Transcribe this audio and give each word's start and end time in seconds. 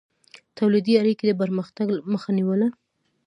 تولیدي 0.57 0.93
اړیکې 1.01 1.23
د 1.27 1.31
پرمختګ 1.41 1.87
مخه 2.11 2.29
نیوله. 2.37 2.67